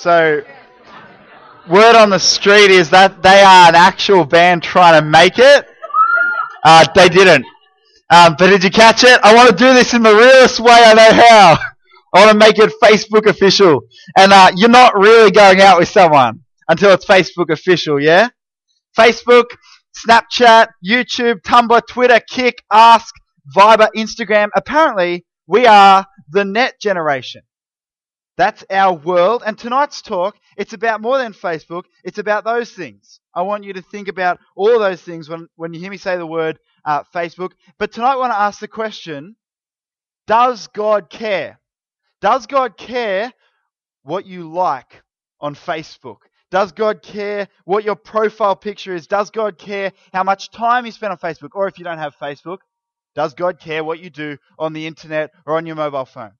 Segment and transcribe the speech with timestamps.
[0.00, 0.42] So,
[1.68, 5.66] word on the street is that they are an actual band trying to make it.
[6.64, 7.44] Uh, they didn't.
[8.08, 9.20] Um, but did you catch it?
[9.22, 11.58] I want to do this in the realest way I know how.
[12.14, 13.82] I want to make it Facebook official.
[14.16, 18.30] And uh, you're not really going out with someone until it's Facebook official, yeah?
[18.98, 19.48] Facebook,
[19.94, 23.14] Snapchat, YouTube, Tumblr, Twitter, Kik, Ask,
[23.54, 24.48] Viber, Instagram.
[24.56, 27.42] Apparently, we are the net generation.
[28.40, 29.42] That's our world.
[29.44, 31.82] And tonight's talk, it's about more than Facebook.
[32.04, 33.20] It's about those things.
[33.34, 36.16] I want you to think about all those things when, when you hear me say
[36.16, 37.50] the word uh, Facebook.
[37.78, 39.36] But tonight I want to ask the question,
[40.26, 41.60] does God care?
[42.22, 43.30] Does God care
[44.04, 45.02] what you like
[45.42, 46.20] on Facebook?
[46.50, 49.06] Does God care what your profile picture is?
[49.06, 51.50] Does God care how much time you spend on Facebook?
[51.52, 52.60] Or if you don't have Facebook,
[53.14, 56.32] does God care what you do on the internet or on your mobile phone?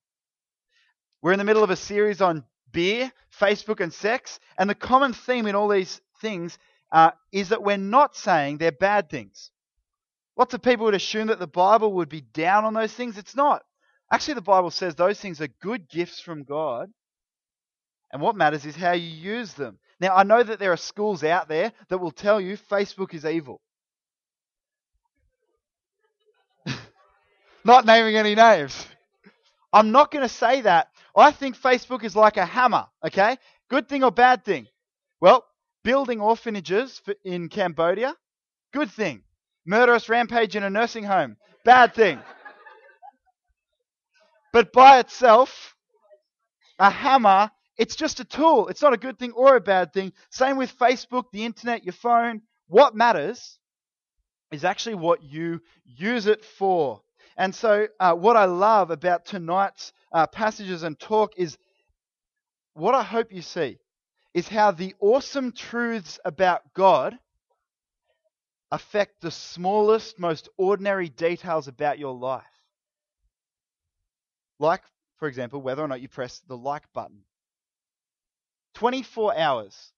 [1.22, 5.12] We're in the middle of a series on beer, Facebook, and sex, and the common
[5.12, 6.58] theme in all these things
[6.92, 9.50] uh, is that we're not saying they're bad things.
[10.36, 13.18] Lots of people would assume that the Bible would be down on those things.
[13.18, 13.62] It's not.
[14.10, 16.90] Actually, the Bible says those things are good gifts from God.
[18.12, 19.78] And what matters is how you use them.
[20.00, 23.24] Now, I know that there are schools out there that will tell you Facebook is
[23.24, 23.60] evil.
[27.64, 28.86] not naming any names.
[29.72, 30.88] I'm not going to say that.
[31.16, 33.36] I think Facebook is like a hammer, okay?
[33.68, 34.66] Good thing or bad thing?
[35.20, 35.44] Well,
[35.82, 38.14] building orphanages in Cambodia,
[38.72, 39.22] good thing.
[39.66, 42.18] Murderous rampage in a nursing home, bad thing.
[44.52, 45.76] But by itself,
[46.78, 48.68] a hammer, it's just a tool.
[48.68, 50.12] It's not a good thing or a bad thing.
[50.30, 52.42] Same with Facebook, the internet, your phone.
[52.68, 53.58] What matters
[54.50, 57.02] is actually what you use it for.
[57.36, 61.56] And so, uh, what I love about tonight's uh, passages and talk is
[62.74, 63.78] what I hope you see
[64.32, 67.18] is how the awesome truths about God
[68.70, 72.44] affect the smallest, most ordinary details about your life.
[74.58, 74.82] Like,
[75.18, 77.24] for example, whether or not you press the like button.
[78.74, 79.92] 24 hours.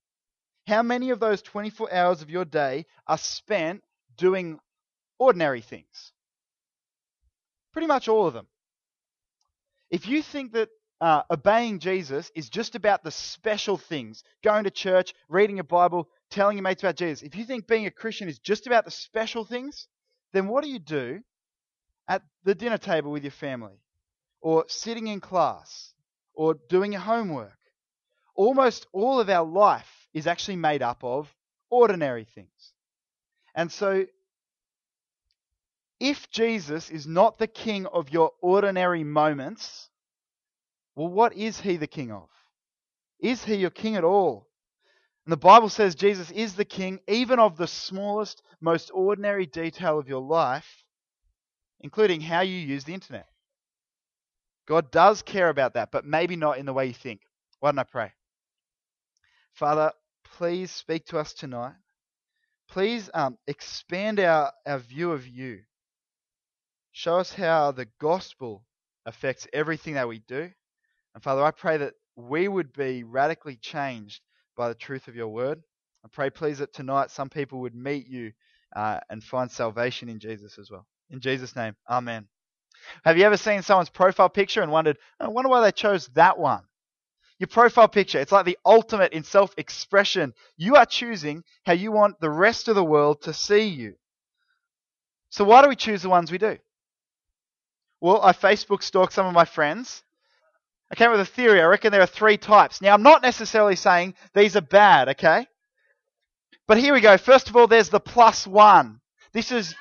[0.67, 3.83] How many of those 24 hours of your day are spent
[4.17, 4.59] doing
[5.19, 6.13] ordinary things?
[7.73, 8.47] Pretty much all of them.
[9.93, 10.71] If you think that
[11.03, 16.09] uh, obeying Jesus is just about the special things, going to church, reading a Bible,
[16.31, 18.91] telling your mates about Jesus, if you think being a Christian is just about the
[18.91, 19.87] special things,
[20.33, 21.21] then what do you do
[22.09, 23.83] at the dinner table with your family?
[24.41, 25.93] Or sitting in class?
[26.33, 27.59] Or doing your homework?
[28.35, 31.29] Almost all of our life is actually made up of
[31.69, 32.73] ordinary things.
[33.55, 34.07] And so
[36.03, 39.89] if Jesus is not the king of your ordinary moments,
[40.97, 42.29] well, what is he the king of?
[43.21, 44.49] Is he your king at all?
[45.25, 49.97] And the Bible says Jesus is the king even of the smallest, most ordinary detail
[49.97, 50.85] of your life,
[51.79, 53.29] including how you use the internet.
[54.67, 57.21] God does care about that, but maybe not in the way you think.
[57.61, 58.11] Why don't I pray?
[59.55, 59.93] Father,
[60.37, 61.75] please speak to us tonight.
[62.69, 65.61] Please um, expand our, our view of you.
[66.93, 68.65] Show us how the gospel
[69.07, 70.51] affects everything that we do.
[71.15, 74.21] And Father, I pray that we would be radically changed
[74.57, 75.63] by the truth of your word.
[76.05, 78.33] I pray, please, that tonight some people would meet you
[78.77, 80.87] uh, and find salvation in Jesus as well.
[81.11, 82.29] In Jesus' name, Amen.
[83.05, 86.39] Have you ever seen someone's profile picture and wondered, I wonder why they chose that
[86.39, 86.65] one?
[87.39, 90.33] Your profile picture, it's like the ultimate in self expression.
[90.57, 93.95] You are choosing how you want the rest of the world to see you.
[95.31, 96.59] So, why do we choose the ones we do?
[98.03, 100.03] Well, I Facebook stalked some of my friends.
[100.91, 101.63] I came up with a theory.
[101.63, 102.83] I reckon there are three types.
[102.83, 105.47] Now, I'm not necessarily saying these are bad, okay?
[106.67, 107.17] But here we go.
[107.17, 108.99] First of all, there's the plus one.
[109.33, 109.77] This is.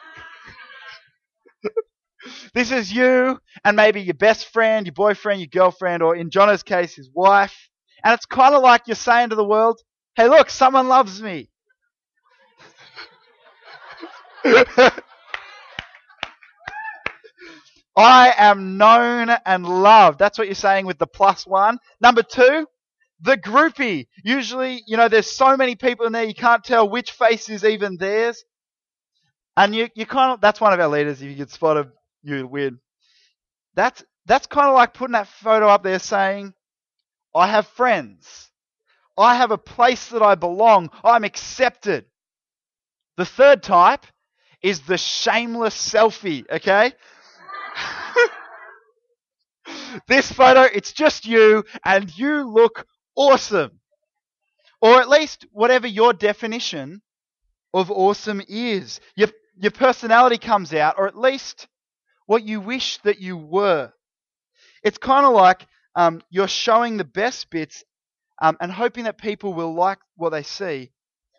[2.53, 6.61] this is you and maybe your best friend, your boyfriend, your girlfriend, or in Jono's
[6.61, 7.69] case, his wife.
[8.03, 9.81] And it's kind of like you're saying to the world,
[10.15, 11.49] hey, look, someone loves me.
[17.95, 20.19] I am known and loved.
[20.19, 21.77] That's what you're saying with the plus one.
[21.99, 22.65] Number two,
[23.21, 24.07] the groupie.
[24.23, 27.63] Usually, you know, there's so many people in there, you can't tell which face is
[27.63, 28.43] even theirs.
[29.57, 31.21] And you, you kind of, that's one of our leaders.
[31.21, 31.91] If you get spotted,
[32.23, 32.77] you're weird.
[33.75, 36.53] That's, that's kind of like putting that photo up there saying,
[37.35, 38.49] I have friends.
[39.17, 40.89] I have a place that I belong.
[41.03, 42.05] I'm accepted.
[43.17, 44.05] The third type
[44.63, 46.93] is the shameless selfie, okay?
[50.07, 52.85] This photo, it's just you, and you look
[53.15, 53.79] awesome.
[54.81, 57.01] Or at least whatever your definition
[57.73, 58.99] of awesome is.
[59.15, 61.67] Your, your personality comes out, or at least
[62.25, 63.91] what you wish that you were.
[64.83, 67.83] It's kind of like um, you're showing the best bits
[68.41, 70.91] um, and hoping that people will like what they see.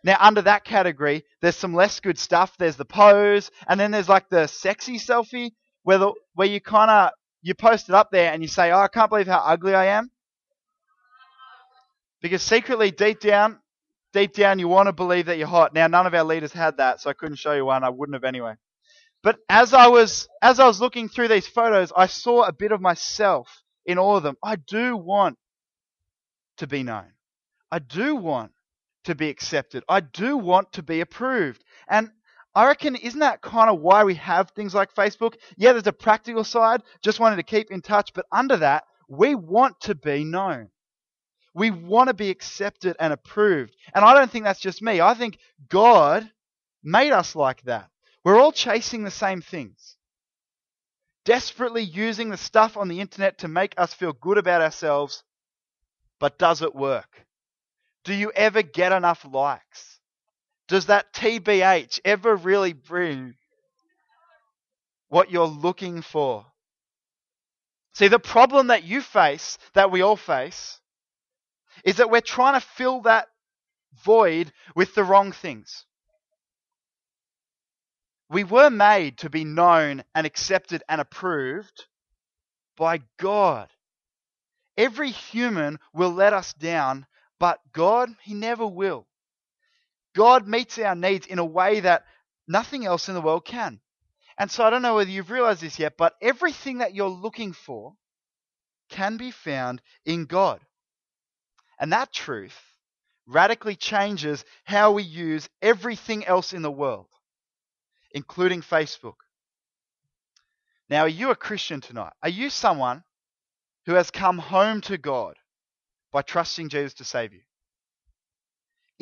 [0.04, 2.56] Now, under that category, there's some less good stuff.
[2.58, 5.52] There's the pose, and then there's like the sexy selfie,
[5.84, 7.10] where the, where you kind of
[7.42, 9.86] you post it up there and you say, "Oh, I can't believe how ugly I
[9.86, 10.10] am,"
[12.20, 13.60] because secretly, deep down,
[14.12, 15.74] deep down, you want to believe that you're hot.
[15.74, 17.84] Now, none of our leaders had that, so I couldn't show you one.
[17.84, 18.54] I wouldn't have anyway.
[19.22, 22.72] But as I was as I was looking through these photos, I saw a bit
[22.72, 24.36] of myself in all of them.
[24.42, 25.38] I do want
[26.58, 27.12] to be known.
[27.70, 28.52] I do want
[29.04, 29.84] to be accepted.
[29.88, 31.64] I do want to be approved.
[31.88, 32.10] And
[32.54, 35.34] I reckon, isn't that kind of why we have things like Facebook?
[35.56, 39.34] Yeah, there's a practical side, just wanting to keep in touch, but under that, we
[39.34, 40.68] want to be known.
[41.54, 43.74] We want to be accepted and approved.
[43.94, 45.00] And I don't think that's just me.
[45.00, 45.38] I think
[45.68, 46.30] God
[46.82, 47.88] made us like that.
[48.24, 49.96] We're all chasing the same things.
[51.24, 55.22] Desperately using the stuff on the internet to make us feel good about ourselves,
[56.18, 57.26] but does it work?
[58.04, 60.00] Do you ever get enough likes?
[60.72, 63.34] Does that TBH ever really bring
[65.10, 66.46] what you're looking for?
[67.92, 70.80] See, the problem that you face, that we all face,
[71.84, 73.28] is that we're trying to fill that
[74.02, 75.84] void with the wrong things.
[78.30, 81.84] We were made to be known and accepted and approved
[82.78, 83.68] by God.
[84.78, 87.04] Every human will let us down,
[87.38, 89.06] but God, He never will.
[90.14, 92.04] God meets our needs in a way that
[92.46, 93.80] nothing else in the world can.
[94.38, 97.52] And so I don't know whether you've realized this yet, but everything that you're looking
[97.52, 97.94] for
[98.88, 100.60] can be found in God.
[101.78, 102.58] And that truth
[103.26, 107.06] radically changes how we use everything else in the world
[108.12, 109.16] including Facebook.
[110.88, 112.12] Now, are you a Christian tonight?
[112.22, 113.02] Are you someone
[113.86, 115.36] who has come home to God
[116.12, 117.40] by trusting Jesus to save you?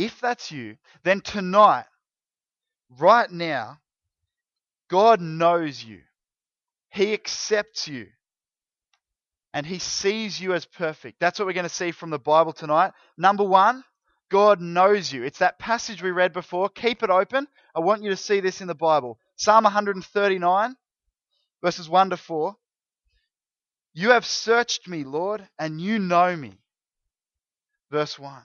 [0.00, 1.84] If that's you, then tonight,
[2.98, 3.80] right now,
[4.88, 6.00] God knows you.
[6.88, 8.06] He accepts you.
[9.52, 11.20] And He sees you as perfect.
[11.20, 12.92] That's what we're going to see from the Bible tonight.
[13.18, 13.84] Number one,
[14.30, 15.22] God knows you.
[15.22, 16.70] It's that passage we read before.
[16.70, 17.46] Keep it open.
[17.74, 19.18] I want you to see this in the Bible.
[19.36, 20.76] Psalm 139,
[21.62, 22.56] verses 1 to 4.
[23.92, 26.54] You have searched me, Lord, and you know me.
[27.90, 28.40] Verse 1.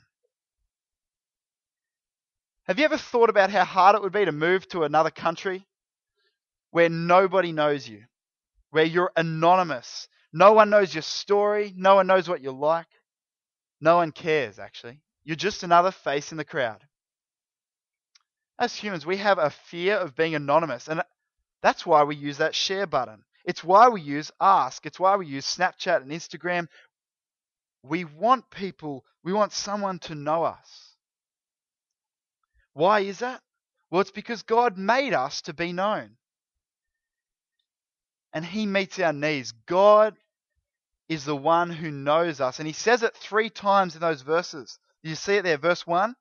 [2.68, 5.66] Have you ever thought about how hard it would be to move to another country
[6.72, 8.04] where nobody knows you,
[8.72, 10.08] where you're anonymous?
[10.34, 12.88] No one knows your story, no one knows what you're like,
[13.80, 15.00] no one cares, actually.
[15.24, 16.86] You're just another face in the crowd
[18.58, 20.88] as humans, we have a fear of being anonymous.
[20.88, 21.02] And
[21.62, 23.24] that's why we use that share button.
[23.44, 24.86] It's why we use Ask.
[24.86, 26.68] It's why we use Snapchat and Instagram.
[27.84, 30.85] We want people, we want someone to know us.
[32.76, 33.42] Why is that?
[33.90, 36.18] Well, it's because God made us to be known.
[38.32, 39.52] And He meets our needs.
[39.66, 40.16] God
[41.10, 42.60] is the one who knows us.
[42.60, 44.78] And He says it three times in those verses.
[45.02, 45.58] You see it there?
[45.58, 46.16] Verse 1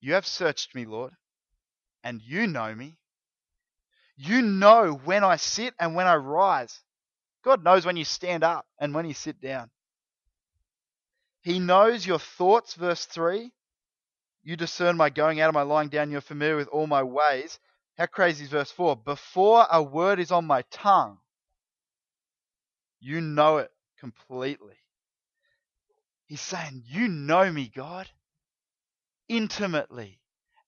[0.00, 1.12] You have searched me, Lord
[2.08, 2.96] and you know me.
[4.16, 6.80] You know when I sit and when I rise.
[7.44, 9.70] God knows when you stand up and when you sit down.
[11.42, 13.52] He knows your thoughts, verse 3.
[14.48, 16.10] You discern my going out and my lying down.
[16.10, 17.58] You're familiar with all my ways.
[17.98, 18.96] How crazy is verse 4?
[18.96, 21.18] Before a word is on my tongue,
[22.98, 24.76] you know it completely.
[26.24, 28.08] He's saying, You know me, God,
[29.28, 30.18] intimately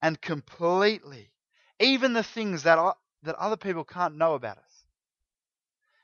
[0.03, 1.31] and completely.
[1.79, 2.77] Even the things that,
[3.23, 4.85] that other people can't know about us.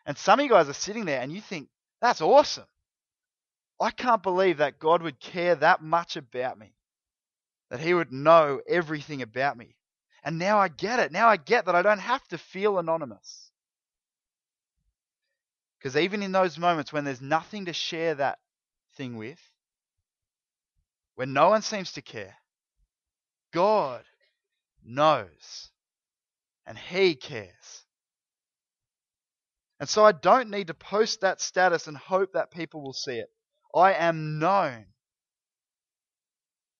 [0.06, 1.68] And some of you guys are sitting there and you think,
[2.00, 2.64] that's awesome.
[3.78, 6.72] I can't believe that God would care that much about me,
[7.70, 9.76] that He would know everything about me.
[10.22, 11.12] And now I get it.
[11.12, 13.50] Now I get that I don't have to feel anonymous.
[15.78, 18.38] Because even in those moments when there's nothing to share that
[18.96, 19.38] thing with,
[21.14, 22.34] when no one seems to care,
[23.52, 24.02] God
[24.84, 25.70] knows
[26.66, 27.84] and He cares.
[29.78, 33.18] And so I don't need to post that status and hope that people will see
[33.18, 33.30] it.
[33.74, 34.86] I am known.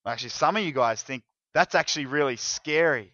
[0.06, 3.12] Actually, some of you guys think that's actually really scary.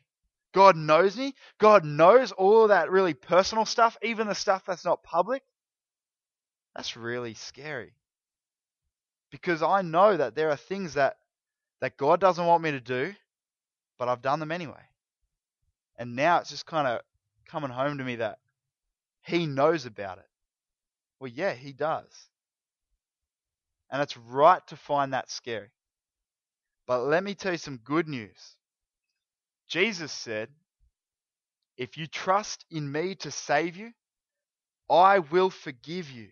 [0.55, 1.35] God knows me.
[1.59, 5.43] God knows all of that really personal stuff, even the stuff that's not public.
[6.77, 7.95] That's really scary.
[9.31, 11.17] because I know that there are things that,
[11.81, 13.15] that God doesn't want me to do,
[13.99, 14.83] but I've done them anyway.
[15.99, 17.01] And now it's just kind of
[17.47, 18.39] coming home to me that
[19.23, 20.29] He knows about it.
[21.21, 22.11] Well, yeah, He does.
[23.91, 25.71] And it's right to find that scary.
[26.87, 28.57] But let me tell you some good news.
[29.69, 30.49] Jesus said,
[31.77, 33.93] If you trust in me to save you,
[34.91, 36.29] I will forgive you.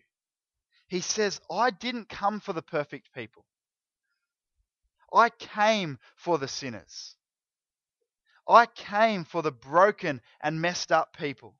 [0.87, 3.45] He says, I didn't come for the perfect people.
[5.13, 7.15] I came for the sinners.
[8.47, 11.55] I came for the broken and messed up people.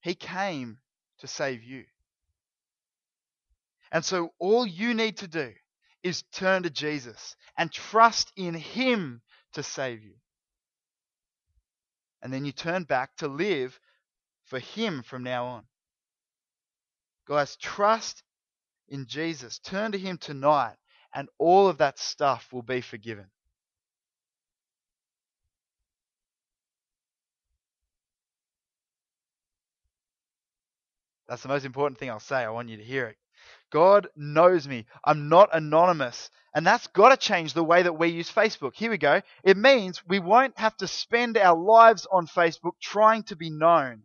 [0.00, 0.78] He came
[1.18, 1.84] to save you.
[3.92, 5.52] And so all you need to do
[6.04, 9.22] is turn to Jesus and trust in Him
[9.54, 10.14] to save you.
[12.22, 13.80] And then you turn back to live
[14.44, 15.64] for Him from now on.
[17.26, 18.22] Guys, trust
[18.88, 19.58] in Jesus.
[19.58, 20.76] Turn to Him tonight,
[21.14, 23.26] and all of that stuff will be forgiven.
[31.26, 32.36] That's the most important thing I'll say.
[32.36, 33.16] I want you to hear it.
[33.74, 34.86] God knows me.
[35.04, 36.30] I'm not anonymous.
[36.54, 38.76] And that's got to change the way that we use Facebook.
[38.76, 39.20] Here we go.
[39.42, 44.04] It means we won't have to spend our lives on Facebook trying to be known.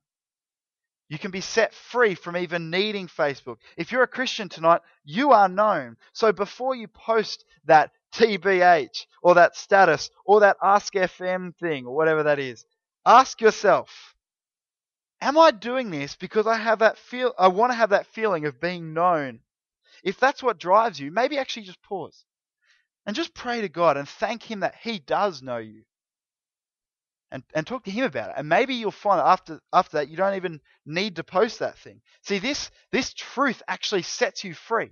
[1.08, 3.58] You can be set free from even needing Facebook.
[3.78, 5.98] If you're a Christian tonight, you are known.
[6.14, 11.96] So before you post that TBH or that status or that Ask FM thing or
[11.96, 12.66] whatever that is,
[13.06, 14.16] ask yourself,
[15.22, 18.46] am I doing this because I have that feel I want to have that feeling
[18.48, 19.42] of being known
[20.04, 22.26] if that's what drives you, maybe actually just pause
[23.06, 25.84] and just pray to God and thank Him that He does know you.
[27.32, 28.36] And, and talk to him about it.
[28.38, 31.78] And maybe you'll find that after after that you don't even need to post that
[31.78, 32.02] thing.
[32.24, 34.90] See, this this truth actually sets you free.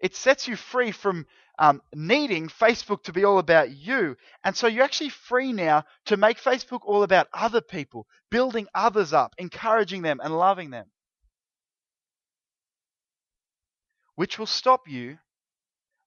[0.00, 1.26] It sets you free from
[1.58, 4.16] um, needing Facebook to be all about you.
[4.42, 9.12] And so you're actually free now to make Facebook all about other people, building others
[9.12, 10.86] up, encouraging them, and loving them.
[14.16, 15.18] Which will stop you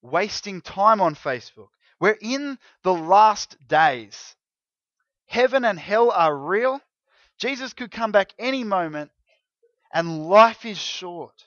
[0.01, 1.69] wasting time on Facebook.
[1.99, 4.35] We're in the last days.
[5.27, 6.81] Heaven and hell are real.
[7.37, 9.11] Jesus could come back any moment,
[9.93, 11.45] and life is short.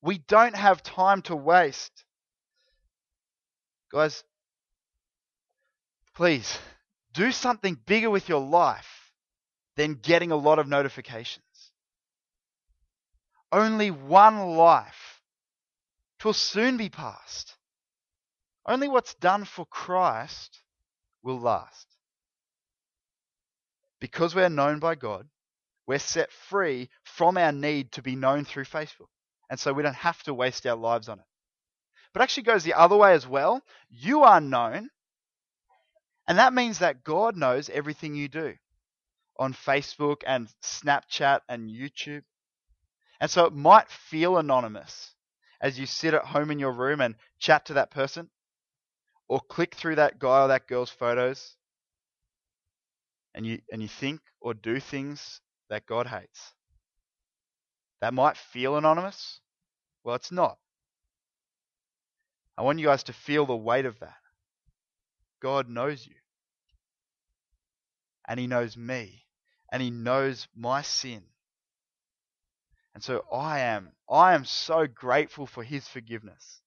[0.00, 2.04] We don't have time to waste.
[3.90, 4.22] Guys,
[6.14, 6.58] please
[7.12, 9.12] do something bigger with your life
[9.76, 11.44] than getting a lot of notifications.
[13.50, 15.07] Only one life
[16.18, 17.54] Twill soon be past.
[18.66, 20.62] Only what's done for Christ
[21.22, 21.86] will last.
[24.00, 25.28] Because we're known by God,
[25.86, 29.08] we're set free from our need to be known through Facebook.
[29.50, 31.24] And so we don't have to waste our lives on it.
[32.12, 33.62] But actually goes the other way as well.
[33.88, 34.90] You are known,
[36.26, 38.54] and that means that God knows everything you do
[39.38, 42.24] on Facebook and Snapchat and YouTube.
[43.20, 45.14] And so it might feel anonymous
[45.60, 48.28] as you sit at home in your room and chat to that person?
[49.28, 51.56] Or click through that guy or that girl's photos
[53.34, 56.54] and you and you think or do things that God hates.
[58.00, 59.40] That might feel anonymous.
[60.04, 60.58] Well, it's not.
[62.56, 64.16] I want you guys to feel the weight of that.
[65.40, 66.14] God knows you.
[68.26, 69.24] And He knows me.
[69.70, 71.22] And He knows my sin.
[72.98, 76.60] And so I am, I am so grateful for his forgiveness.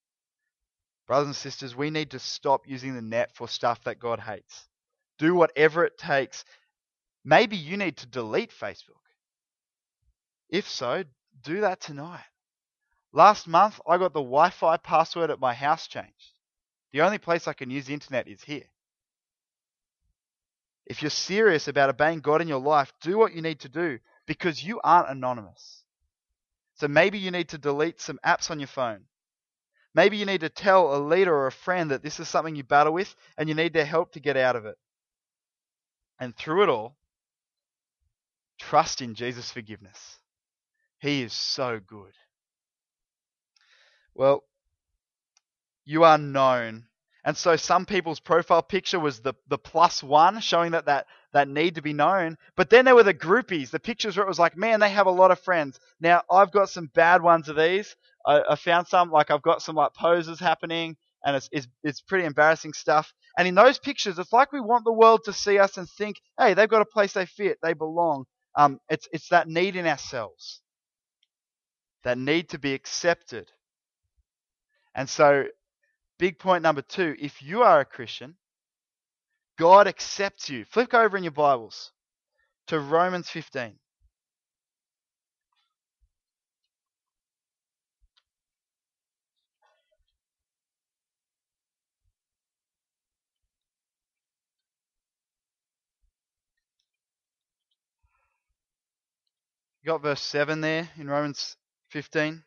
[1.05, 4.69] Brothers and sisters, we need to stop using the net for stuff that God hates.
[5.17, 6.45] Do whatever it takes.
[7.25, 9.03] Maybe you need to delete Facebook.
[10.47, 11.03] If so,
[11.43, 12.23] do that tonight.
[13.11, 16.31] Last month, I got the Wi Fi password at my house changed.
[16.93, 18.69] The only place I can use the internet is here.
[20.85, 23.99] If you're serious about obeying God in your life, do what you need to do
[24.25, 25.80] because you aren't anonymous.
[26.81, 29.01] So maybe you need to delete some apps on your phone.
[29.93, 32.63] Maybe you need to tell a leader or a friend that this is something you
[32.63, 34.79] battle with and you need their help to get out of it.
[36.19, 36.97] And through it all,
[38.57, 40.17] trust in Jesus' forgiveness.
[40.97, 42.13] He is so good.
[44.15, 44.43] Well,
[45.85, 46.85] you are known
[47.23, 51.49] and so some people's profile picture was the, the plus one, showing that, that that
[51.49, 52.37] need to be known.
[52.57, 55.07] But then there were the groupies, the pictures where it was like, man, they have
[55.07, 55.79] a lot of friends.
[56.01, 57.95] Now I've got some bad ones of these.
[58.25, 62.01] I, I found some like I've got some like poses happening, and it's, it's it's
[62.01, 63.13] pretty embarrassing stuff.
[63.37, 66.17] And in those pictures, it's like we want the world to see us and think,
[66.39, 68.25] hey, they've got a place they fit, they belong.
[68.55, 70.61] Um, it's it's that need in ourselves,
[72.03, 73.51] that need to be accepted
[74.95, 75.45] And so,
[76.19, 78.35] big point number two if you are a Christian,
[79.61, 80.65] God accepts you.
[80.65, 81.91] Flip over in your Bibles
[82.65, 83.75] to Romans 15.
[99.83, 101.55] You got verse 7 there in Romans
[101.89, 102.41] 15.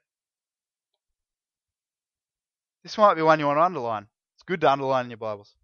[2.83, 4.09] This might be one you want to underline.
[4.35, 5.55] It's good to underline in your Bibles.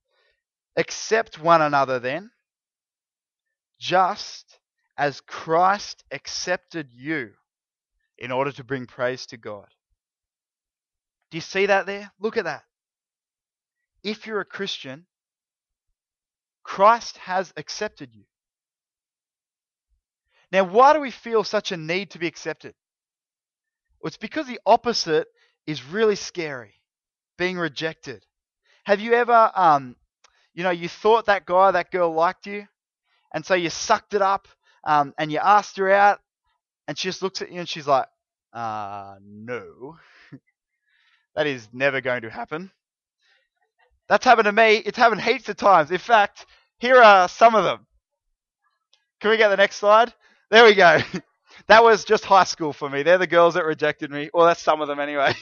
[0.76, 2.30] Accept one another then,
[3.78, 4.58] just
[4.96, 7.30] as Christ accepted you
[8.18, 9.66] in order to bring praise to God.
[11.30, 12.12] Do you see that there?
[12.20, 12.64] Look at that.
[14.02, 15.06] If you're a Christian,
[16.62, 18.24] Christ has accepted you.
[20.52, 22.74] Now, why do we feel such a need to be accepted?
[24.00, 25.28] Well, it's because the opposite
[25.66, 26.74] is really scary
[27.38, 28.24] being rejected.
[28.84, 29.96] Have you ever, um,
[30.54, 32.66] you know, you thought that guy, that girl liked you,
[33.32, 34.48] and so you sucked it up
[34.84, 36.20] um, and you asked her out,
[36.88, 38.06] and she just looks at you and she's like,
[38.52, 39.96] uh, no.
[41.36, 42.70] that is never going to happen.
[44.08, 44.76] That's happened to me.
[44.78, 45.92] It's happened heaps of times.
[45.92, 46.46] In fact,
[46.78, 47.86] here are some of them.
[49.20, 50.12] Can we get the next slide?
[50.50, 50.98] There we go.
[51.66, 53.02] That was just high school for me.
[53.02, 54.30] They're the girls that rejected me.
[54.32, 55.34] Well, that's some of them anyway.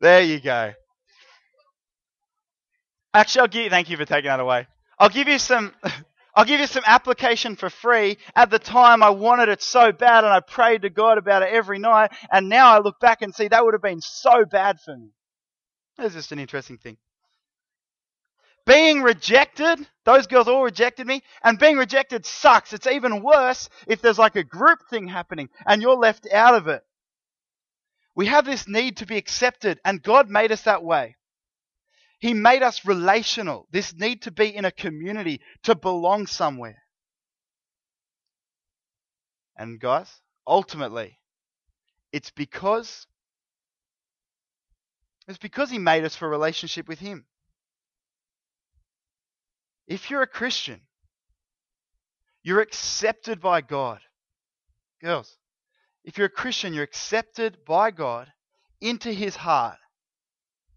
[0.00, 0.72] there you go.
[3.14, 4.66] Actually, I'll give thank you for taking that away.
[4.98, 5.72] I'll give you some
[6.34, 8.18] I'll give you some application for free.
[8.36, 11.48] At the time I wanted it so bad and I prayed to God about it
[11.52, 14.78] every night and now I look back and see that would have been so bad
[14.80, 15.10] for me.
[15.98, 16.96] It's just an interesting thing.
[18.66, 22.74] Being rejected, those girls all rejected me, and being rejected sucks.
[22.74, 26.68] It's even worse if there's like a group thing happening and you're left out of
[26.68, 26.82] it.
[28.18, 31.14] We have this need to be accepted, and God made us that way.
[32.18, 36.82] He made us relational, this need to be in a community, to belong somewhere.
[39.56, 40.10] And guys,
[40.48, 41.20] ultimately,
[42.10, 43.06] it's because
[45.28, 47.24] it's because he made us for a relationship with him.
[49.86, 50.80] If you're a Christian,
[52.42, 54.00] you're accepted by God.
[55.00, 55.38] Girls,
[56.04, 58.32] if you're a Christian, you're accepted by God
[58.80, 59.78] into his heart,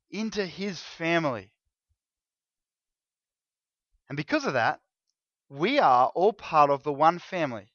[0.10, 1.52] into his family.
[4.10, 4.82] And because of that,
[5.50, 7.72] we are all part of the one family.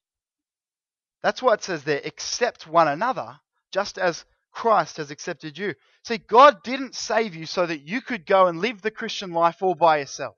[1.23, 3.39] That's why it says there, accept one another,
[3.73, 5.75] just as Christ has accepted you.
[6.05, 9.63] See, God didn't save you so that you could go and live the Christian life
[9.63, 10.37] all by yourself.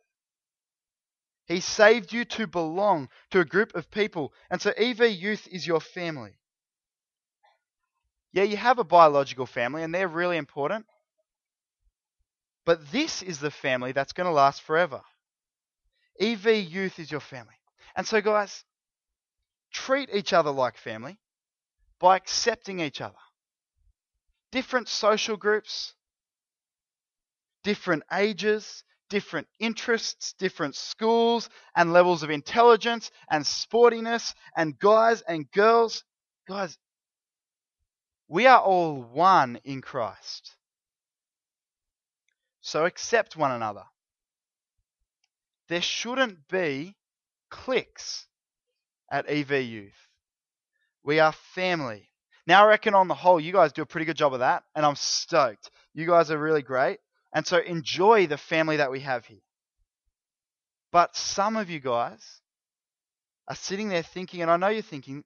[1.46, 4.32] He saved you to belong to a group of people.
[4.50, 6.38] And so EV Youth is your family.
[8.38, 10.86] Yeah, you have a biological family, and they're really important.
[12.64, 15.02] But this is the family that's going to last forever.
[16.20, 17.56] EV Youth is your family.
[17.96, 18.62] And so, guys,
[19.72, 21.18] treat each other like family
[21.98, 23.18] by accepting each other.
[24.52, 25.94] Different social groups,
[27.64, 35.50] different ages, different interests, different schools and levels of intelligence and sportiness and guys and
[35.50, 36.04] girls.
[36.46, 36.78] Guys,
[38.28, 40.54] we are all one in Christ.
[42.60, 43.84] So accept one another.
[45.68, 46.96] There shouldn't be
[47.50, 48.26] cliques
[49.10, 50.08] at EV Youth.
[51.02, 52.10] We are family.
[52.46, 54.64] Now, I reckon on the whole, you guys do a pretty good job of that,
[54.74, 55.70] and I'm stoked.
[55.94, 56.98] You guys are really great.
[57.34, 59.40] And so enjoy the family that we have here.
[60.90, 62.40] But some of you guys
[63.46, 65.24] are sitting there thinking, and I know you're thinking,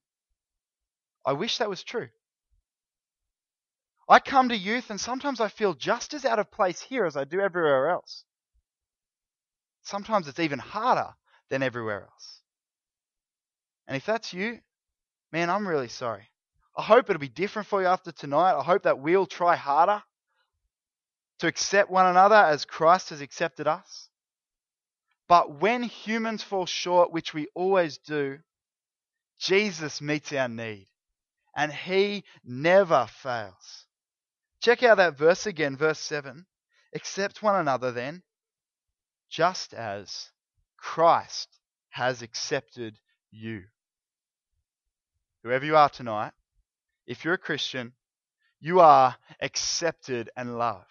[1.24, 2.08] I wish that was true.
[4.08, 7.16] I come to youth and sometimes I feel just as out of place here as
[7.16, 8.24] I do everywhere else.
[9.82, 11.14] Sometimes it's even harder
[11.50, 12.40] than everywhere else.
[13.86, 14.58] And if that's you,
[15.32, 16.28] man, I'm really sorry.
[16.76, 18.58] I hope it'll be different for you after tonight.
[18.58, 20.02] I hope that we'll try harder
[21.40, 24.08] to accept one another as Christ has accepted us.
[25.28, 28.38] But when humans fall short, which we always do,
[29.38, 30.86] Jesus meets our need.
[31.56, 33.86] And he never fails.
[34.62, 36.46] Check out that verse again, verse 7.
[36.94, 38.22] Accept one another then,
[39.28, 40.30] just as
[40.76, 41.48] Christ
[41.90, 42.96] has accepted
[43.32, 43.64] you.
[45.42, 46.32] Whoever you are tonight,
[47.08, 47.92] if you're a Christian,
[48.60, 50.86] you are accepted and loved.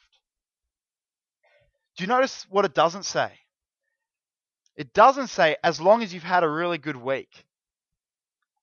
[1.96, 3.32] Do you notice what it doesn't say?
[4.76, 7.46] It doesn't say as long as you've had a really good week,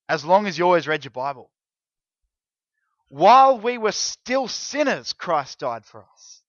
[0.06, 1.50] as long as you always read your Bible.
[3.08, 6.42] While we were still sinners, Christ died for us.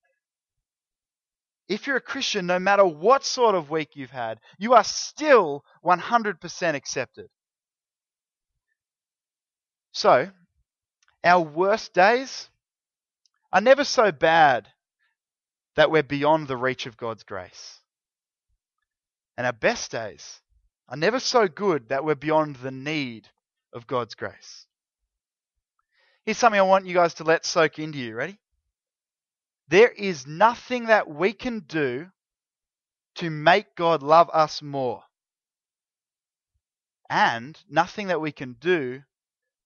[1.67, 5.63] If you're a Christian, no matter what sort of week you've had, you are still
[5.85, 7.29] 100% accepted.
[9.91, 10.31] So,
[11.23, 12.49] our worst days
[13.53, 14.67] are never so bad
[15.75, 17.79] that we're beyond the reach of God's grace.
[19.37, 20.41] And our best days
[20.89, 23.27] are never so good that we're beyond the need
[23.71, 24.65] of God's grace.
[26.29, 28.13] Here's something I want you guys to let soak into you.
[28.13, 28.37] Ready?
[29.67, 32.05] There is nothing that we can do
[33.15, 35.01] to make God love us more.
[37.09, 39.01] And nothing that we can do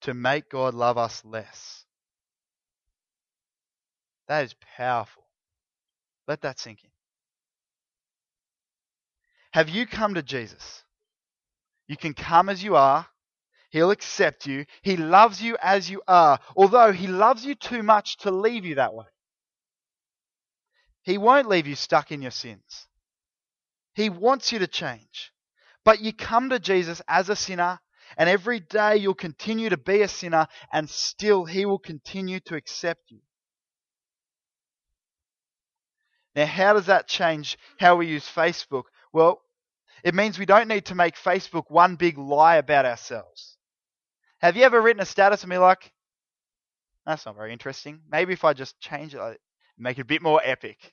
[0.00, 1.84] to make God love us less.
[4.28, 5.24] That is powerful.
[6.26, 6.90] Let that sink in.
[9.52, 10.82] Have you come to Jesus?
[11.88, 13.06] You can come as you are.
[13.74, 14.66] He'll accept you.
[14.82, 18.76] He loves you as you are, although He loves you too much to leave you
[18.76, 19.06] that way.
[21.02, 22.86] He won't leave you stuck in your sins.
[23.96, 25.32] He wants you to change.
[25.84, 27.80] But you come to Jesus as a sinner,
[28.16, 32.54] and every day you'll continue to be a sinner, and still He will continue to
[32.54, 33.22] accept you.
[36.36, 38.84] Now, how does that change how we use Facebook?
[39.12, 39.42] Well,
[40.04, 43.56] it means we don't need to make Facebook one big lie about ourselves.
[44.44, 45.90] Have you ever written a status and be like,
[47.06, 48.00] that's not very interesting.
[48.12, 49.40] Maybe if I just change it,
[49.78, 50.92] make it a bit more epic.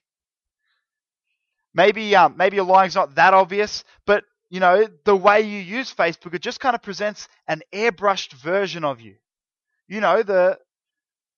[1.74, 5.94] Maybe um, maybe your lying's not that obvious, but you know the way you use
[5.94, 9.16] Facebook, it just kind of presents an airbrushed version of you.
[9.86, 10.58] You know the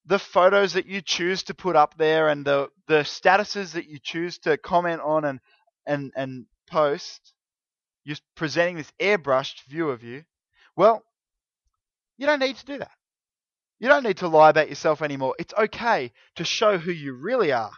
[0.06, 3.98] the photos that you choose to put up there and the the statuses that you
[3.98, 5.40] choose to comment on and
[5.88, 7.34] and and post.
[8.04, 10.26] You're presenting this airbrushed view of you.
[10.76, 11.04] Well,
[12.18, 12.92] you don't need to do that.
[13.80, 15.36] You don't need to lie about yourself anymore.
[15.40, 17.72] It's okay to show who you really are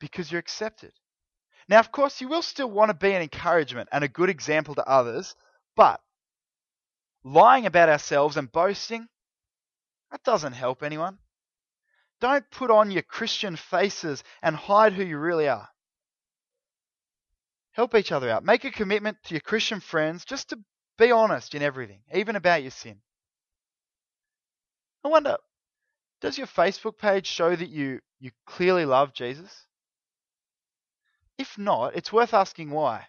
[0.00, 0.92] because you're accepted.
[1.68, 4.74] Now, of course, you will still want to be an encouragement and a good example
[4.74, 5.36] to others,
[5.76, 6.00] but
[7.22, 9.06] lying about ourselves and boasting,
[10.10, 11.18] that doesn't help anyone.
[12.20, 15.68] Don't put on your Christian faces and hide who you really are.
[17.72, 18.44] Help each other out.
[18.44, 20.58] Make a commitment to your Christian friends just to
[21.00, 22.96] be honest in everything, even about your sin.
[25.02, 25.38] I wonder,
[26.20, 29.50] does your Facebook page show that you, you clearly love Jesus?
[31.38, 33.06] If not, it's worth asking why.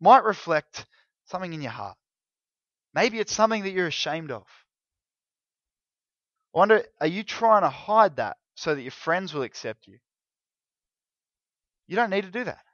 [0.00, 0.86] Might reflect
[1.26, 1.96] something in your heart.
[2.92, 4.44] Maybe it's something that you're ashamed of.
[6.52, 9.98] I wonder, are you trying to hide that so that your friends will accept you?
[11.86, 12.64] You don't need to do that.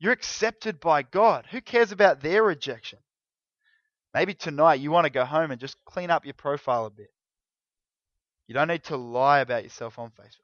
[0.00, 1.46] You're accepted by God.
[1.52, 2.98] Who cares about their rejection?
[4.16, 7.10] Maybe tonight you want to go home and just clean up your profile a bit.
[8.48, 10.40] You don't need to lie about yourself on Facebook.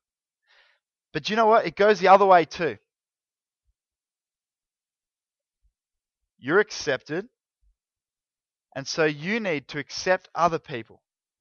[1.14, 1.64] But you know what?
[1.64, 2.76] It goes the other way too.
[6.38, 7.26] You're accepted,
[8.76, 11.00] and so you need to accept other people.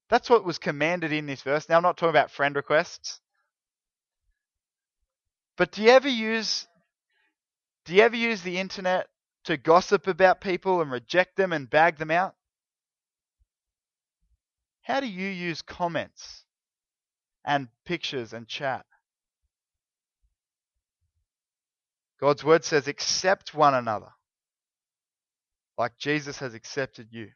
[0.10, 1.68] That's what was commanded in this verse.
[1.68, 3.20] Now, I'm not talking about friend requests.
[5.58, 6.66] But do you ever use
[7.84, 9.08] do you ever use the internet
[9.46, 12.36] to gossip about people and reject them and bag them out?
[14.82, 16.44] How do you use comments
[17.46, 18.86] and pictures and chat?
[22.20, 24.10] God's word says, accept one another
[25.78, 27.30] like Jesus has accepted you.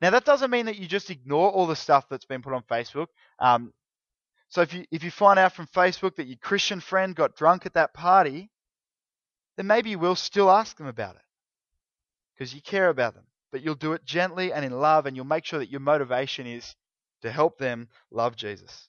[0.00, 2.62] Now that doesn't mean that you just ignore all the stuff that's been put on
[2.62, 3.06] Facebook.
[3.38, 3.72] Um,
[4.48, 7.66] so if you if you find out from Facebook that your Christian friend got drunk
[7.66, 8.50] at that party,
[9.56, 11.22] then maybe you will still ask them about it
[12.34, 13.24] because you care about them.
[13.52, 16.46] But you'll do it gently and in love, and you'll make sure that your motivation
[16.46, 16.76] is
[17.22, 18.88] to help them love Jesus.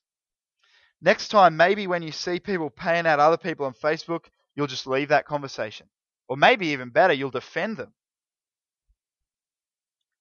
[1.02, 4.86] Next time, maybe when you see people paying out other people on Facebook, you'll just
[4.86, 5.88] leave that conversation.
[6.28, 7.94] Or maybe even better, you'll defend them.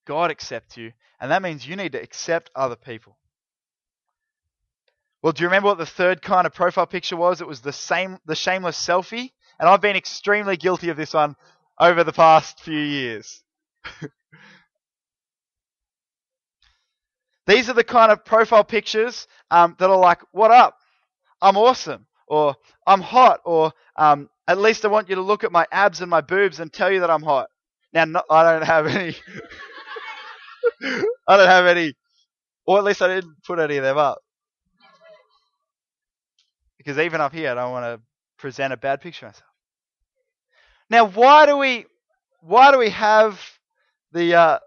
[0.06, 3.18] God accepts you, and that means you need to accept other people.
[5.22, 7.42] Well, do you remember what the third kind of profile picture was?
[7.42, 9.32] It was the same, the shameless selfie.
[9.60, 11.36] And I've been extremely guilty of this one
[11.78, 13.42] over the past few years.
[17.46, 20.78] These are the kind of profile pictures um, that are like, what up?
[21.42, 22.06] I'm awesome.
[22.26, 23.40] Or I'm hot.
[23.44, 26.58] Or um, at least I want you to look at my abs and my boobs
[26.58, 27.48] and tell you that I'm hot.
[27.92, 29.14] Now, no, I don't have any.
[31.28, 31.92] I don't have any.
[32.66, 34.20] Or at least I didn't put any of them up.
[36.78, 38.00] Because even up here, I don't want to
[38.38, 39.49] present a bad picture of myself.
[40.90, 41.86] Now, why do we
[42.40, 43.40] why do we have
[44.12, 44.58] the uh,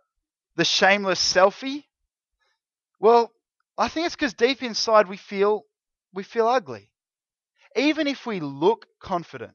[0.56, 1.84] the shameless selfie?
[3.00, 3.32] Well,
[3.78, 5.66] I think it's because deep inside we feel
[6.14, 6.90] we feel ugly.
[7.76, 9.54] Even if we look confident.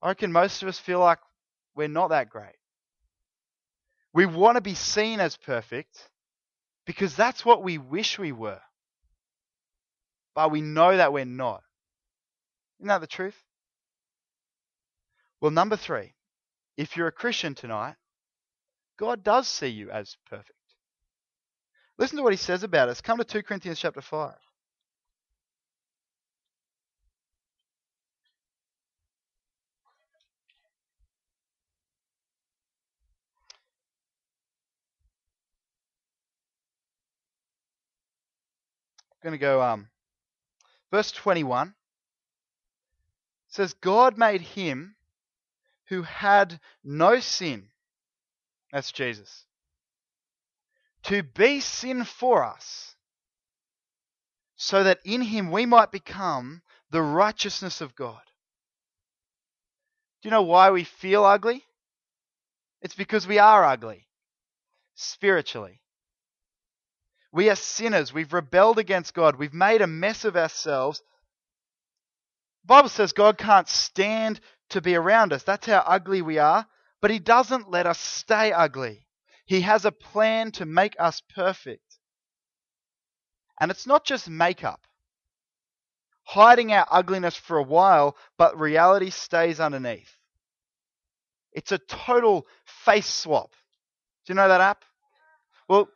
[0.00, 1.18] I reckon most of us feel like
[1.74, 2.54] we're not that great.
[4.14, 6.08] We want to be seen as perfect
[6.86, 8.60] because that's what we wish we were.
[10.34, 11.62] But we know that we're not.
[12.78, 13.36] Isn't that the truth?
[15.40, 16.14] Well, number three,
[16.76, 17.94] if you're a Christian tonight,
[18.98, 20.52] God does see you as perfect.
[21.98, 23.00] Listen to what he says about us.
[23.00, 24.34] Come to 2 Corinthians chapter 5.
[39.20, 39.88] I'm going to go um
[40.92, 41.74] verse 21
[43.48, 44.94] says God made him
[45.88, 47.68] who had no sin
[48.72, 49.46] that's Jesus
[51.04, 52.94] to be sin for us,
[54.56, 58.20] so that in him we might become the righteousness of God.
[60.20, 61.64] Do you know why we feel ugly?
[62.82, 64.06] It's because we are ugly,
[64.96, 65.80] spiritually.
[67.32, 68.12] We are sinners.
[68.12, 69.36] We've rebelled against God.
[69.36, 71.02] We've made a mess of ourselves.
[72.62, 75.42] The Bible says God can't stand to be around us.
[75.42, 76.66] That's how ugly we are.
[77.00, 79.06] But He doesn't let us stay ugly.
[79.46, 81.82] He has a plan to make us perfect.
[83.60, 84.86] And it's not just makeup,
[86.24, 90.16] hiding our ugliness for a while, but reality stays underneath.
[91.52, 92.46] It's a total
[92.84, 93.50] face swap.
[94.26, 94.84] Do you know that app?
[95.68, 95.88] Well,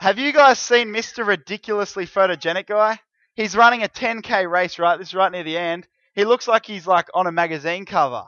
[0.00, 1.26] have you guys seen Mr.
[1.26, 2.98] Ridiculously Photogenic Guy?
[3.34, 4.98] He's running a 10k race, right?
[4.98, 5.86] This is right near the end.
[6.14, 8.24] He looks like he's like on a magazine cover.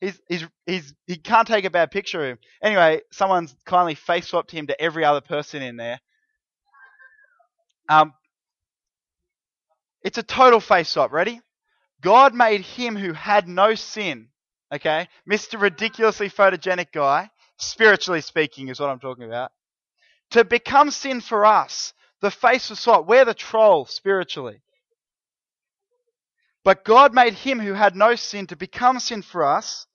[0.00, 2.38] He's, he's, he's, he can't take a bad picture of him.
[2.62, 6.00] Anyway, someone's kindly face swapped him to every other person in there.
[7.88, 8.14] Um,
[10.02, 11.12] it's a total face swap.
[11.12, 11.40] Ready?
[12.00, 14.28] God made him who had no sin.
[14.72, 15.08] Okay?
[15.28, 15.60] Mr.
[15.60, 19.52] Ridiculously photogenic guy, spiritually speaking, is what I'm talking about.
[20.30, 21.92] To become sin for us.
[22.22, 23.06] The face was swapped.
[23.06, 24.62] We're the troll spiritually.
[26.64, 29.86] But God made him who had no sin to become sin for us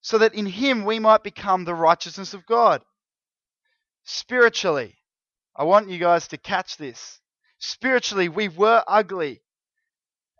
[0.00, 2.82] so that in him we might become the righteousness of God.
[4.04, 4.96] Spiritually,
[5.54, 7.20] I want you guys to catch this.
[7.58, 9.42] Spiritually, we were ugly.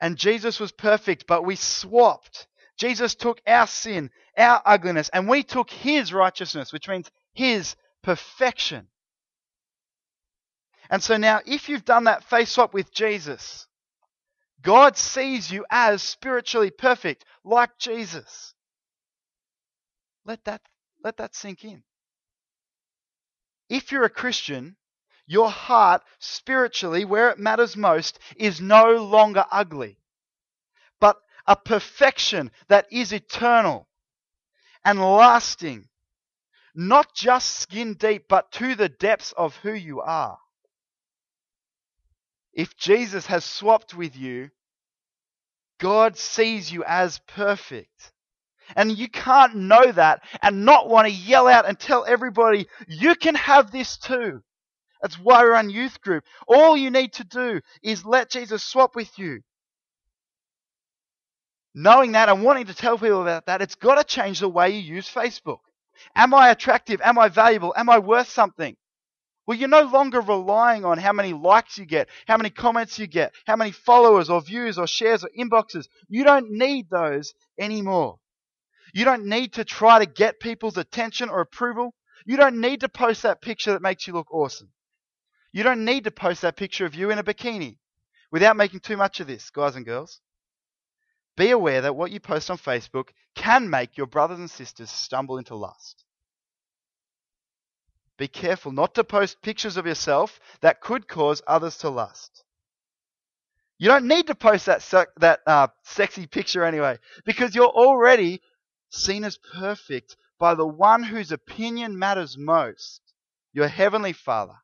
[0.01, 2.47] And Jesus was perfect, but we swapped.
[2.77, 8.89] Jesus took our sin, our ugliness, and we took his righteousness, which means his perfection.
[10.91, 13.66] And so now, if you've done that face swap with Jesus,
[14.63, 18.55] God sees you as spiritually perfect, like Jesus.
[20.25, 20.63] Let that,
[21.05, 21.83] let that sink in.
[23.69, 24.77] If you're a Christian,
[25.27, 29.99] your heart, spiritually, where it matters most, is no longer ugly,
[31.01, 31.17] but
[31.47, 33.89] a perfection that is eternal
[34.85, 35.89] and lasting,
[36.75, 40.39] not just skin deep, but to the depths of who you are.
[42.57, 44.51] If Jesus has swapped with you,
[45.79, 48.13] God sees you as perfect.
[48.75, 53.15] And you can't know that and not want to yell out and tell everybody, you
[53.15, 54.43] can have this too.
[55.03, 56.25] That's why we're on youth group.
[56.49, 59.43] All you need to do is let Jesus swap with you.
[61.75, 64.71] Knowing that and wanting to tell people about that, it's got to change the way
[64.71, 65.59] you use Facebook.
[66.15, 67.03] Am I attractive?
[67.05, 67.75] Am I valuable?
[67.77, 68.75] Am I worth something?
[69.47, 73.07] Well, you're no longer relying on how many likes you get, how many comments you
[73.07, 75.87] get, how many followers or views or shares or inboxes.
[76.09, 78.19] You don't need those anymore.
[78.93, 81.95] You don't need to try to get people's attention or approval.
[82.25, 84.71] You don't need to post that picture that makes you look awesome.
[85.53, 87.79] You don't need to post that picture of you in a bikini
[88.33, 90.21] without making too much of this, guys and girls.
[91.37, 95.39] Be aware that what you post on Facebook can make your brothers and sisters stumble
[95.39, 96.06] into lust.
[98.19, 102.45] Be careful not to post pictures of yourself that could cause others to lust.
[103.79, 104.83] You don't need to post that
[105.19, 108.41] that uh, sexy picture anyway, because you're already
[108.91, 113.01] seen as perfect by the one whose opinion matters most,
[113.53, 114.57] your Heavenly Father,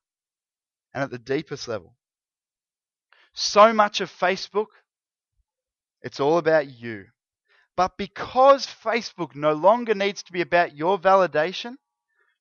[0.94, 1.94] and at the deepest level.
[3.34, 4.66] So much of Facebook,
[6.00, 7.06] it's all about you.
[7.76, 11.76] But because Facebook no longer needs to be about your validation,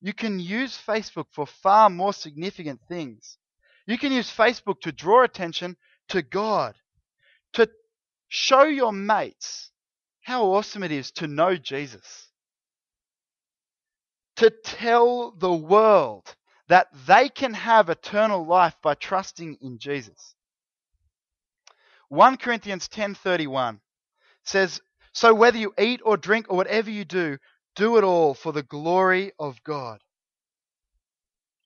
[0.02, 3.38] you can use Facebook for far more significant things.
[3.86, 5.78] You can use Facebook to draw attention
[6.10, 6.76] to God,
[7.54, 7.70] to
[8.28, 9.72] show your mates
[10.22, 12.30] how awesome it is to know Jesus.
[14.38, 16.36] To tell the world
[16.68, 20.36] that they can have eternal life by trusting in Jesus.
[22.08, 23.82] 1 Corinthians 10:31
[24.44, 24.82] says,
[25.14, 27.38] "So whether you eat or drink or whatever you do,
[27.76, 30.04] do it all for the glory of God."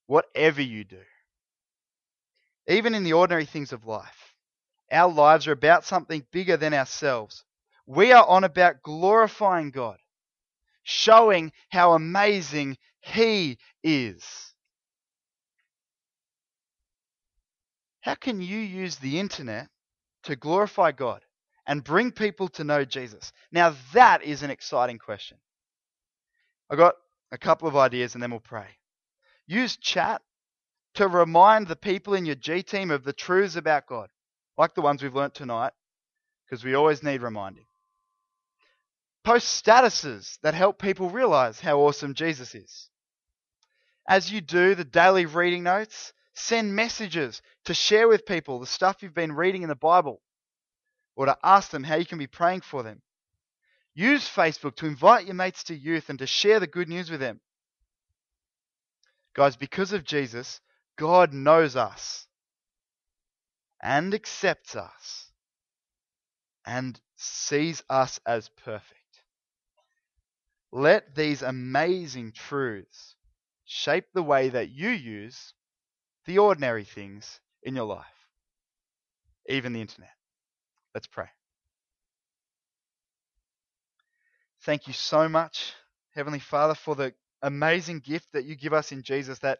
[0.07, 1.03] Whatever you do.
[2.67, 4.35] Even in the ordinary things of life,
[4.91, 7.43] our lives are about something bigger than ourselves.
[7.87, 9.99] We are on about glorifying God,
[10.83, 14.53] showing how amazing He is.
[18.01, 19.69] How can you use the internet
[20.23, 21.25] to glorify God
[21.65, 23.31] and bring people to know Jesus?
[23.51, 25.39] Now, that is an exciting question.
[26.69, 26.95] I've got
[27.31, 28.67] a couple of ideas and then we'll pray.
[29.47, 30.21] Use chat
[30.95, 34.09] to remind the people in your G team of the truths about God,
[34.57, 35.73] like the ones we've learnt tonight,
[36.45, 37.65] because we always need reminding.
[39.23, 42.89] Post statuses that help people realize how awesome Jesus is.
[44.07, 49.01] As you do the daily reading notes, send messages to share with people the stuff
[49.01, 50.21] you've been reading in the Bible
[51.15, 53.01] or to ask them how you can be praying for them.
[53.95, 57.21] Use Facebook to invite your mates to youth and to share the good news with
[57.21, 57.39] them.
[59.33, 60.59] Guys, because of Jesus,
[60.97, 62.27] God knows us
[63.81, 65.31] and accepts us
[66.65, 68.93] and sees us as perfect.
[70.71, 73.15] Let these amazing truths
[73.65, 75.53] shape the way that you use
[76.25, 78.05] the ordinary things in your life,
[79.47, 80.11] even the internet.
[80.93, 81.34] Let's pray.
[84.65, 85.73] Thank you so much,
[86.15, 89.59] Heavenly Father, for the amazing gift that you give us in Jesus that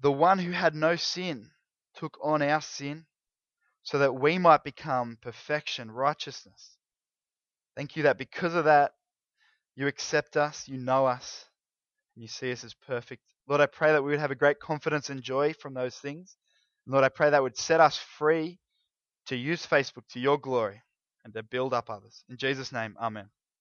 [0.00, 1.48] the one who had no sin
[1.94, 3.06] took on our sin
[3.84, 6.76] so that we might become perfection, righteousness.
[7.74, 8.92] Thank you that because of that,
[9.76, 11.46] you accept us, you know us,
[12.14, 13.22] and you see us as perfect.
[13.48, 16.36] Lord, I pray that we would have a great confidence and joy from those things.
[16.86, 18.58] Lord, I pray that would set us free
[19.26, 20.82] to use Facebook to your glory
[21.24, 22.24] and to build up others.
[22.28, 23.30] In Jesus' name, amen.